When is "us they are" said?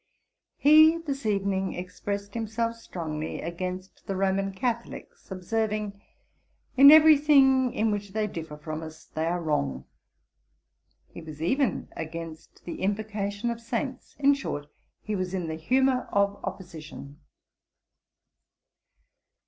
8.81-9.39